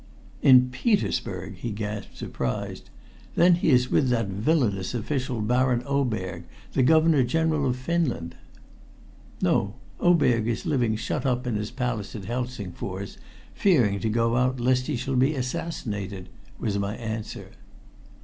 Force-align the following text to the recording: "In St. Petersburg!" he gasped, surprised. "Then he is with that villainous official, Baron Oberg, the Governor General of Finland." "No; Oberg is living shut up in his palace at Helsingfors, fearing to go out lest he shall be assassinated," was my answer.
"In 0.41 0.61
St. 0.61 0.71
Petersburg!" 0.71 1.57
he 1.57 1.69
gasped, 1.69 2.17
surprised. 2.17 2.89
"Then 3.35 3.53
he 3.53 3.69
is 3.69 3.91
with 3.91 4.09
that 4.09 4.29
villainous 4.29 4.95
official, 4.95 5.41
Baron 5.41 5.83
Oberg, 5.85 6.45
the 6.73 6.81
Governor 6.81 7.23
General 7.23 7.67
of 7.67 7.75
Finland." 7.75 8.33
"No; 9.43 9.75
Oberg 9.99 10.47
is 10.47 10.65
living 10.65 10.95
shut 10.95 11.23
up 11.23 11.45
in 11.45 11.53
his 11.53 11.69
palace 11.69 12.15
at 12.15 12.25
Helsingfors, 12.25 13.19
fearing 13.53 13.99
to 13.99 14.09
go 14.09 14.37
out 14.37 14.59
lest 14.59 14.87
he 14.87 14.95
shall 14.95 15.15
be 15.15 15.35
assassinated," 15.35 16.29
was 16.59 16.79
my 16.79 16.95
answer. 16.95 17.51